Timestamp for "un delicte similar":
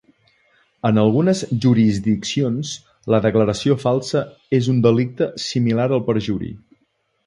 4.77-5.91